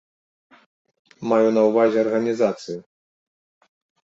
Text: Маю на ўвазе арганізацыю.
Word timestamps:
Маю 1.31 1.49
на 1.57 1.61
ўвазе 1.67 1.97
арганізацыю. 2.05 2.79